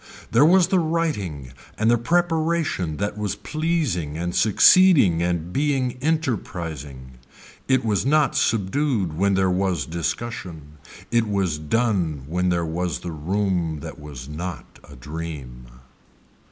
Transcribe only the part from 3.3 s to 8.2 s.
pleasing and succeeding and being enterprising. It was